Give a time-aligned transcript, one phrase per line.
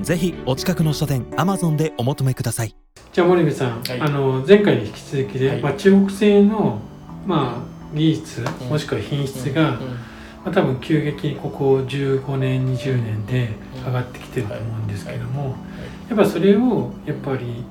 [0.00, 2.74] ぜひお近くの書店アマゾンでお求めください。
[3.12, 4.00] じゃあ森部さん、はい。
[4.00, 5.60] あの前回に引き続きで、はい。
[5.60, 6.80] まあ、中国製の、
[7.26, 8.68] まあ、技術、うん。
[8.68, 9.86] もしくは品質が、うん。
[9.86, 9.98] ま
[10.46, 13.50] あ、多分急激にここ15年20年で
[13.86, 15.56] 上がってきてると思うんですけども、
[16.08, 17.64] やっぱそれをやっぱり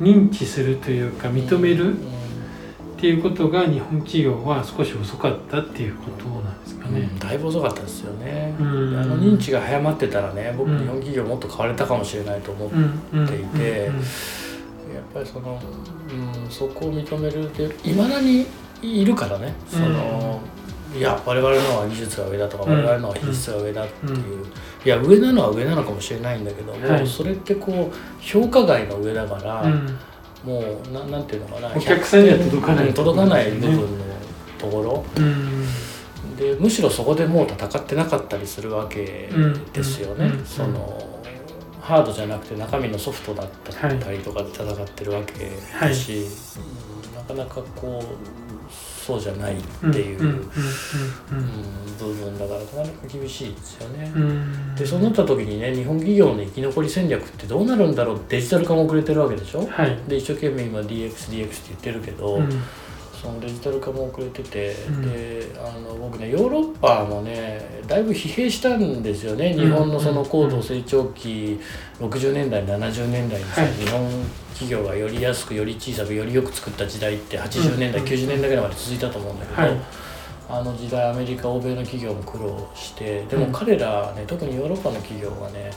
[0.00, 1.96] 認知するというか認める
[2.98, 7.00] っていうことが日本企業は少し遅かったっていうことなんですかね。
[7.02, 8.98] うんだいぶ遅かったですよね、うん。
[8.98, 13.00] あの認知が早まってたらね僕うん日本企業もっと変われたかもしれないと思う、うん。
[13.12, 13.24] うん。
[13.24, 13.96] っていてうん。
[13.96, 14.00] や
[15.00, 15.60] っぱりその、
[16.42, 18.46] うん、そこを認めるでいまだに
[18.82, 19.54] いるからね。
[19.68, 20.40] その、
[20.96, 22.78] いや我々のは技術が上だとか、うん。
[22.78, 24.44] 我々のは品質が上だっていう、
[24.84, 27.06] いや上なのは上なのかもしれないんだけども、はい。
[27.06, 29.96] それってこう評価外の上だから、うん
[30.44, 31.72] もうななんていうのかな。
[31.74, 32.88] お客さんには届かない。
[32.88, 33.86] うん届かない部分ねの
[34.58, 35.04] ところ。
[35.16, 35.66] うん。
[36.36, 39.28] でむしろそこでもう戦ってなかったりするわけ
[39.72, 41.08] ですよね、うんうんその
[41.80, 45.50] ハードじゃなくて中身のソフトだったりとかで戦ってるわけ
[45.80, 50.26] だし、うんなかなかこうそうじゃないっていう、部
[52.14, 54.12] 分だからなかなか厳しいですよね。
[54.76, 59.66] でそうなった時にね日本企業の生き残り戦略ってどうなるんだろうデジタル化も遅れてるわけでしょ？
[59.66, 59.98] はい。
[60.08, 62.48] で一生懸命今 DXDX DX って言ってるけど、うん
[63.20, 65.10] そのデジタル化も遅れてて、うん。
[65.10, 69.64] であの僕ねヨーロッパもねだいぶ疲弊したんですよね、うん。
[69.64, 71.60] 日本のその高度成長期
[72.00, 73.72] 60年代70年代にさ、はい。
[73.72, 74.10] 日本
[74.52, 78.06] 企業がより安くより小さくよりよく作った時代って80年代、うん。
[78.06, 79.76] 90年代ぐらいまで続いたと思うんだけど、はい
[80.48, 85.70] あの時代アメリカ欧米の企業も苦労してでも彼らね特にヨーロッパの企業はね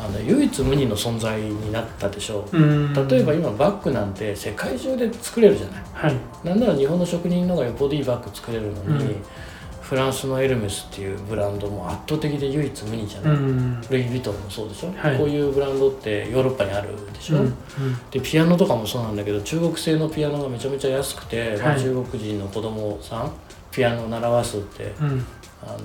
[0.00, 2.56] あの唯一無二の存在になったでしょう。
[2.56, 3.08] うん。
[3.08, 5.82] 例えば今バッグなんて世界中で作れるじゃない。
[5.92, 6.14] はい。
[6.44, 9.24] なんなら日本の職人の方がよっぽどいいバッグ作れるのに、うん。
[9.82, 13.80] フランスのエルメスっていうブランドも圧倒的で唯一無二じゃうない、ん。
[13.90, 15.18] ルイ・ヴィトンもそうでしょ、はい。
[15.18, 17.54] こういうブランドってヨーロッパにあるでしょ、うん。
[18.10, 21.80] でピアノとかもそうなんだけど中国製のピアノがめちゃめちゃ安くて、まあはい。
[21.80, 23.32] 中国人の子供さん
[23.78, 25.24] ピアノを習わすって、うん。
[25.62, 25.78] あの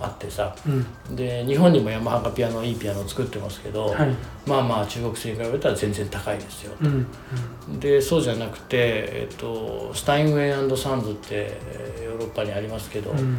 [0.00, 0.54] あってさ。
[0.66, 1.16] うん。
[1.16, 4.14] で日本にもヤマハがピアノいいピアノを作ってますけど、はい。
[4.46, 6.74] まあまあ中国製に比べたら全然高いですよ。
[6.80, 7.80] うん。
[7.80, 13.38] でそうじゃなくて、えっと、スタインウェイサンズってえーヨーロッパにありますけど、うん。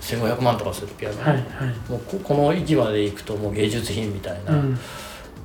[0.00, 1.90] 1500万とかするピアノ、はいはい。
[1.90, 4.78] もうここの域まで行くともう芸術品みたいな、うん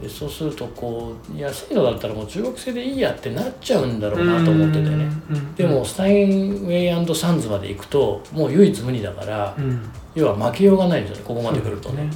[0.01, 9.89] でそうするとこう安いのだったらもう中国製でいいやってなっちゃうんだろうなと思っててね、うんでもスタインウェイサンズまで行くともう唯一無二だから、うん。
[10.13, 12.09] 要は負けようがないんですよねここまで来るとね。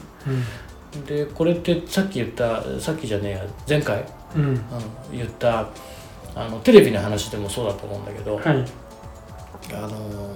[0.94, 4.44] そうでこれってさっき言ったさっきじゃねえや前回、うん。
[4.44, 4.62] うん、
[5.12, 5.70] 言った
[6.36, 8.66] あのテレビの話でもそうだと思うんだけど、うんはい。
[9.74, 10.34] あの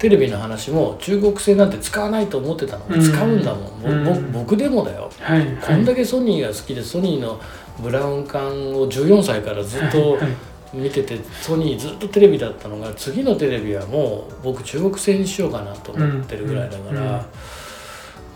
[0.00, 3.00] テレビの話も中国製なんて使わないと思ってたの、うん。
[3.02, 4.32] 使うんだもん、ぼうん。
[4.32, 7.38] ぼ僕でもだよ、はいこんだけソニーが好きでソニーの
[7.82, 10.30] ブラウン管を14歳からずっとはいはい。
[10.72, 17.10] 見ててソニーずっとテレビだったのが次のテレビはもう僕中国製にしようかなと思ってるぐらいだから、うんうん。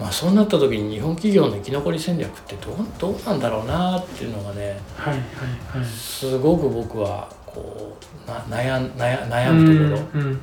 [0.00, 5.20] まあそうなった時に日本企業の生き残り戦略ってどうどうなんだろうなっていうのがねはいは
[5.76, 5.86] いはい。
[5.86, 10.20] すごく僕はこうな悩ん悩悩むところ。
[10.20, 10.41] うん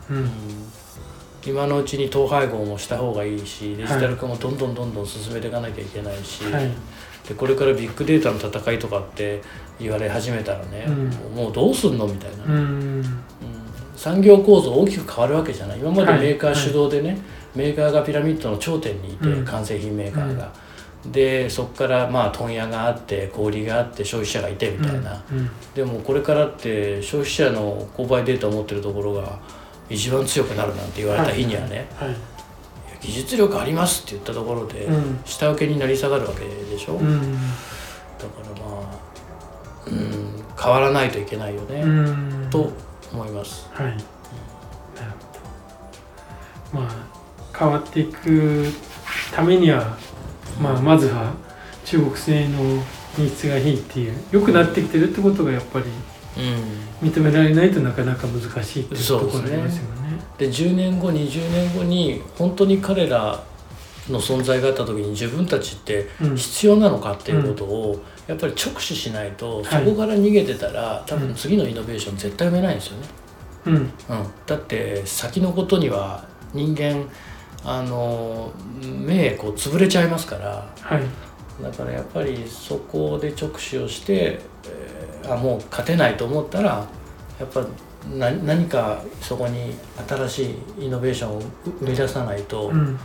[1.45, 6.69] 今のうちに統廃合もした方がいいしデジタル化もどんどんどんどん進めていかなきゃいけないし、はい。
[7.27, 9.41] でこれからビッグデータの戦いとかって
[9.79, 11.09] 言われ始めたらね、うん。
[11.35, 13.01] もうどうすんのみたいな、ううん。
[13.01, 13.05] ん
[13.95, 15.79] 産業構造大きく変わるわけじゃない。
[15.79, 16.19] 今まではい。
[16.19, 17.17] メーカー主導でね、
[17.55, 19.45] メーカーがピラミッドの頂点にいて、うん。
[19.45, 20.51] 完成品メーカーが。
[21.05, 25.49] でそこからまあ問屋があって小売りがあって消費者がいてみたいな、うん。
[25.73, 29.39] でもこれからって消費者の購買データを持ってるところが
[29.91, 32.15] 一番強くなるなんて言われた日にはね、はい
[33.01, 35.19] 技術力ありますって言ったところで、うん。
[35.25, 37.39] 下請けになり下がるわけでしょ、だかうんら
[38.61, 42.47] まあ、うん、変わらないといけないよね、うん。
[42.51, 42.71] と
[43.11, 43.67] 思います。
[43.73, 44.01] はい、なる
[46.71, 46.81] ほど。
[46.81, 47.11] まあ
[47.57, 48.67] 変わっていく
[49.33, 49.97] ためには、
[50.61, 51.33] まあ、まずは
[51.85, 52.83] 中国製の
[53.15, 55.91] 品質がいいっていう良くなってきてるってことがやっぱりうん、
[57.01, 60.01] 認められないとなかなか難しいっていうところありますよね。
[60.37, 63.43] で10年後20年後に本当に彼ら
[64.09, 66.35] の存在があった時に自分たちってうん。
[66.37, 73.07] 必要なのかっていうことをやっぱり直視しないとそこから逃げてたら、多分次のイノベーション絶対埋めないんですよね。
[73.65, 73.75] うん。
[73.75, 73.91] うん、
[74.45, 77.05] だって先のことには人間
[77.63, 78.51] あの
[78.81, 80.73] 目こう潰れちゃいますから。
[80.79, 81.03] はい。
[81.61, 86.87] だからやっぱりそこで直視をして、えーあもう勝てないと思ったら
[87.39, 87.65] やっぱ
[88.17, 89.73] な何かそこに
[90.07, 91.41] 新しいイノベーションを
[91.79, 92.99] 生み出さないと、うん。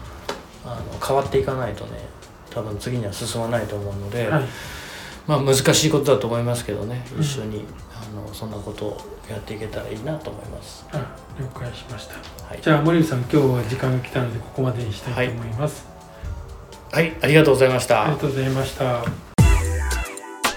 [0.64, 1.92] あの変わっていかないとね
[2.50, 4.44] 多分次には進まないと思うので、はい。
[5.26, 7.22] まあ難しいことだと思いますけどねうん。
[7.22, 8.98] 一緒に、あのそんなことを
[9.30, 10.84] やっていけたらいいなと思います。
[10.92, 12.14] あ了解しました。
[12.46, 15.84] はい、じゃあ森口さん今日は時間が来たのでここまでにしたいと思います、
[16.92, 18.04] はい、ありがとうございました。
[18.04, 19.25] ありがとうございました